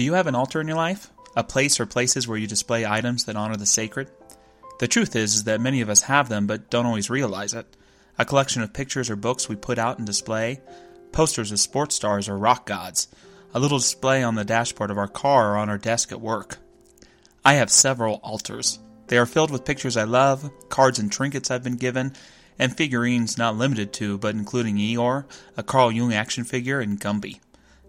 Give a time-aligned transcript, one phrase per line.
[0.00, 1.10] Do you have an altar in your life?
[1.36, 4.10] A place or places where you display items that honor the sacred?
[4.78, 7.66] The truth is, is that many of us have them but don't always realize it.
[8.18, 10.62] A collection of pictures or books we put out and display,
[11.12, 13.08] posters of sports stars or rock gods,
[13.52, 16.56] a little display on the dashboard of our car or on our desk at work.
[17.44, 18.78] I have several altars.
[19.08, 22.14] They are filled with pictures I love, cards and trinkets I've been given,
[22.58, 25.26] and figurines not limited to, but including Eeyore,
[25.58, 27.40] a Carl Jung action figure, and Gumby.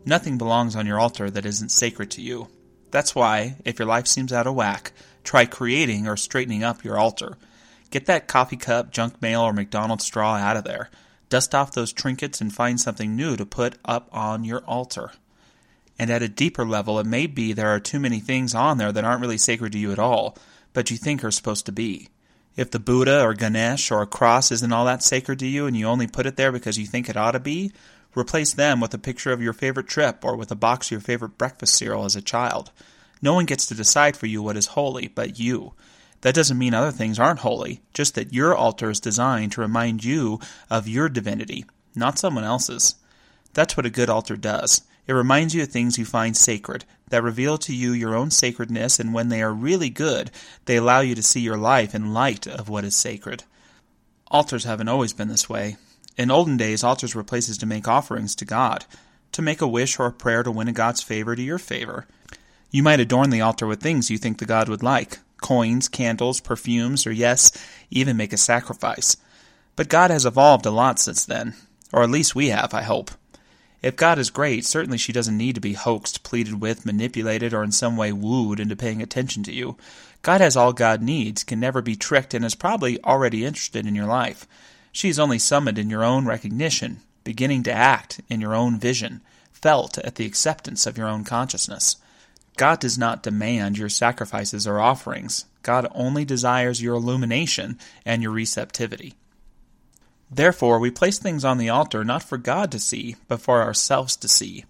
[0.05, 2.47] Nothing belongs on your altar that isn't sacred to you.
[2.89, 4.91] That's why, if your life seems out of whack,
[5.23, 7.37] try creating or straightening up your altar.
[7.91, 10.89] Get that coffee cup, junk mail, or McDonald's straw out of there.
[11.29, 15.11] Dust off those trinkets and find something new to put up on your altar.
[15.99, 18.91] And at a deeper level, it may be there are too many things on there
[18.91, 20.37] that aren't really sacred to you at all,
[20.73, 22.09] but you think are supposed to be.
[22.55, 25.77] If the Buddha or Ganesh or a cross isn't all that sacred to you and
[25.77, 27.71] you only put it there because you think it ought to be,
[28.15, 31.01] Replace them with a picture of your favorite trip or with a box of your
[31.01, 32.71] favorite breakfast cereal as a child.
[33.21, 35.73] No one gets to decide for you what is holy but you.
[36.21, 40.03] That doesn't mean other things aren't holy, just that your altar is designed to remind
[40.03, 40.39] you
[40.69, 42.95] of your divinity, not someone else's.
[43.53, 44.81] That's what a good altar does.
[45.07, 48.99] It reminds you of things you find sacred, that reveal to you your own sacredness,
[48.99, 50.29] and when they are really good,
[50.65, 53.43] they allow you to see your life in light of what is sacred.
[54.27, 55.77] Altars haven't always been this way.
[56.17, 58.85] In olden days, altars were places to make offerings to God,
[59.31, 62.05] to make a wish or a prayer to win a God's favor to your favor.
[62.69, 66.39] You might adorn the altar with things you think the God would like coins, candles,
[66.39, 67.51] perfumes, or yes,
[67.89, 69.17] even make a sacrifice.
[69.75, 71.55] But God has evolved a lot since then,
[71.91, 73.11] or at least we have, I hope.
[73.81, 77.63] If God is great, certainly she doesn't need to be hoaxed, pleaded with, manipulated, or
[77.63, 79.75] in some way wooed into paying attention to you.
[80.21, 83.95] God has all God needs, can never be tricked, and is probably already interested in
[83.95, 84.47] your life.
[84.91, 89.21] She is only summoned in your own recognition, beginning to act in your own vision,
[89.51, 91.97] felt at the acceptance of your own consciousness.
[92.57, 95.45] God does not demand your sacrifices or offerings.
[95.63, 99.13] God only desires your illumination and your receptivity.
[100.29, 104.15] Therefore, we place things on the altar not for God to see, but for ourselves
[104.17, 104.65] to see.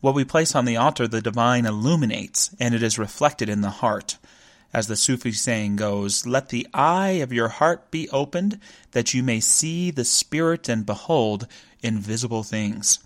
[0.00, 3.70] What we place on the altar, the divine illuminates, and it is reflected in the
[3.70, 4.18] heart.
[4.74, 8.58] As the Sufi saying goes, let the eye of your heart be opened,
[8.92, 11.46] that you may see the Spirit and behold
[11.82, 12.98] invisible things.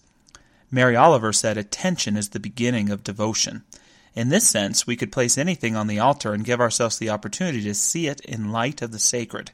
[0.70, 3.64] Mary Oliver said, Attention is the beginning of devotion.
[4.14, 7.62] In this sense, we could place anything on the altar and give ourselves the opportunity
[7.62, 9.50] to see it in light of the sacred.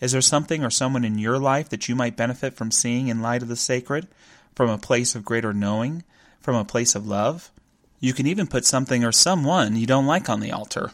[0.00, 3.22] Is there something or someone in your life that you might benefit from seeing in
[3.22, 4.06] light of the sacred?
[4.54, 6.04] From a place of greater knowing?
[6.40, 7.50] From a place of love?
[8.00, 10.92] You can even put something or someone you don't like on the altar.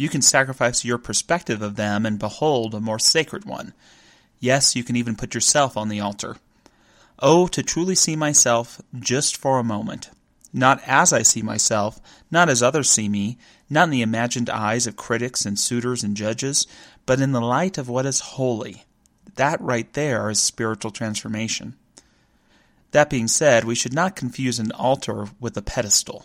[0.00, 3.74] You can sacrifice your perspective of them and behold a more sacred one.
[4.38, 6.38] Yes, you can even put yourself on the altar.
[7.18, 10.08] Oh, to truly see myself just for a moment.
[10.54, 12.00] Not as I see myself,
[12.30, 13.36] not as others see me,
[13.68, 16.66] not in the imagined eyes of critics and suitors and judges,
[17.04, 18.84] but in the light of what is holy.
[19.34, 21.76] That right there is spiritual transformation.
[22.92, 26.24] That being said, we should not confuse an altar with a pedestal.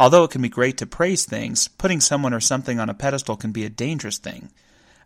[0.00, 3.36] Although it can be great to praise things, putting someone or something on a pedestal
[3.36, 4.48] can be a dangerous thing.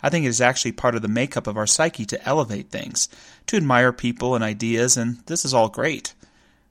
[0.01, 3.09] I think it is actually part of the makeup of our psyche to elevate things,
[3.49, 6.15] to admire people and ideas, and this is all great.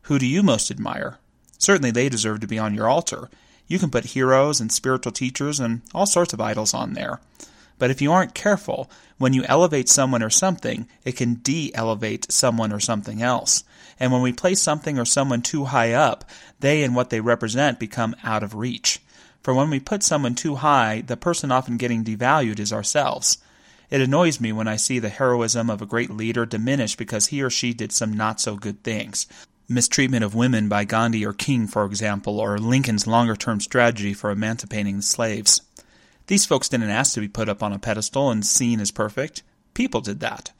[0.03, 1.17] Who do you most admire?
[1.57, 3.29] Certainly they deserve to be on your altar.
[3.67, 7.19] You can put heroes and spiritual teachers and all sorts of idols on there.
[7.79, 12.31] But if you aren't careful, when you elevate someone or something, it can de elevate
[12.31, 13.63] someone or something else.
[14.00, 16.25] And when we place something or someone too high up,
[16.59, 19.01] they and what they represent become out of reach.
[19.41, 23.38] For when we put someone too high, the person often getting devalued is ourselves.
[23.89, 27.41] It annoys me when I see the heroism of a great leader diminish because he
[27.41, 29.28] or she did some not so good things.
[29.67, 34.31] Mistreatment of women by Gandhi or King, for example, or Lincoln's longer term strategy for
[34.31, 35.62] emancipating slaves.
[36.28, 39.44] These folks didn't ask to be put up on a pedestal and seen as perfect.
[39.73, 40.51] People did that.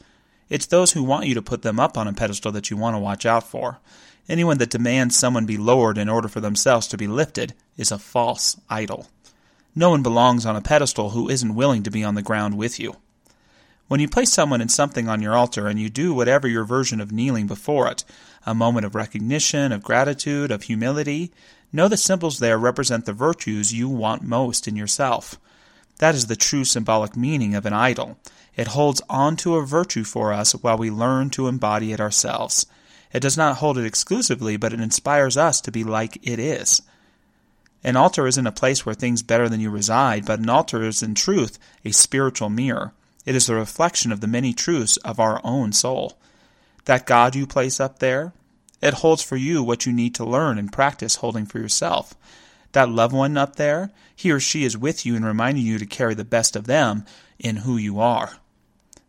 [0.50, 2.96] It's those who want you to put them up on a pedestal that you want
[2.96, 3.80] to watch out for.
[4.28, 7.98] Anyone that demands someone be lowered in order for themselves to be lifted is a
[7.98, 9.08] false idol.
[9.74, 12.80] No one belongs on a pedestal who isn't willing to be on the ground with
[12.80, 12.98] you.
[13.88, 17.02] When you place someone and something on your altar and you do whatever your version
[17.02, 18.04] of kneeling before it,
[18.46, 21.32] a moment of recognition, of gratitude, of humility,
[21.72, 25.40] know the symbols there represent the virtues you want most in yourself.
[26.00, 28.18] That is the true symbolic meaning of an idol.
[28.56, 32.66] It holds on to a virtue for us while we learn to embody it ourselves.
[33.14, 36.82] It does not hold it exclusively, but it inspires us to be like it is.
[37.84, 41.04] An altar isn't a place where things better than you reside, but an altar is
[41.04, 42.94] in truth a spiritual mirror.
[43.26, 46.18] It is the reflection of the many truths of our own soul.
[46.86, 48.34] That God you place up there,
[48.82, 52.16] it holds for you what you need to learn and practice holding for yourself.
[52.74, 55.86] That loved one up there, he or she is with you and reminding you to
[55.86, 57.06] carry the best of them
[57.40, 58.38] in who you are.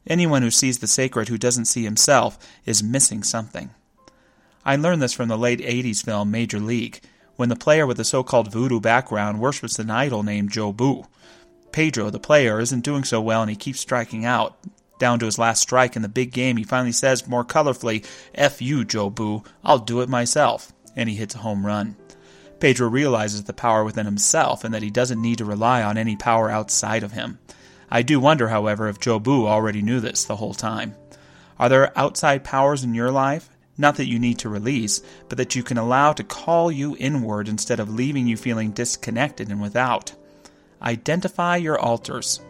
[0.07, 3.71] Anyone who sees the sacred who doesn't see himself is missing something.
[4.65, 7.01] I learned this from the late 80s film Major League,
[7.37, 11.07] when the player with the so called voodoo background worships an idol named Jobu.
[11.73, 14.57] Pedro, the player, isn't doing so well and he keeps striking out.
[14.99, 18.63] Down to his last strike in the big game, he finally says more colorfully, F
[18.63, 20.73] you, Jobu, I'll do it myself.
[20.95, 21.97] And he hits a home run.
[22.61, 26.17] Pedro realizes the power within himself and that he doesn't need to rely on any
[26.17, 27.39] power outside of him.
[27.91, 30.95] I do wonder, however, if Jobu already knew this the whole time.
[31.59, 33.49] Are there outside powers in your life?
[33.77, 37.49] Not that you need to release, but that you can allow to call you inward
[37.49, 40.13] instead of leaving you feeling disconnected and without.
[40.81, 42.41] Identify your altars.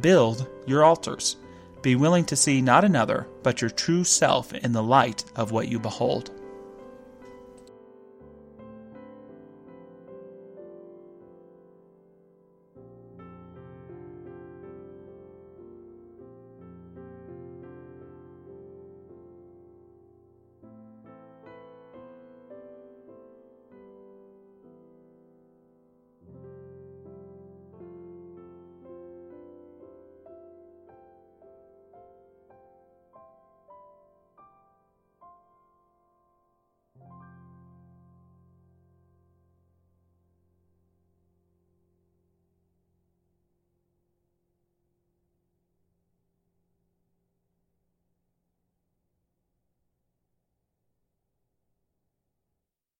[0.00, 1.36] Build your altars.
[1.82, 5.68] Be willing to see not another, but your true self in the light of what
[5.68, 6.30] you behold.